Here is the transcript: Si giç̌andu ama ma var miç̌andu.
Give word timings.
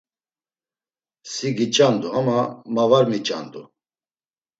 Si 1.31 1.47
giç̌andu 1.57 2.07
ama 2.19 2.37
ma 2.73 2.83
var 2.91 3.05
miç̌andu. 3.11 3.61